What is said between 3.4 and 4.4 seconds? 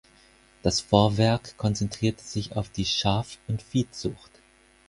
und Viehzucht.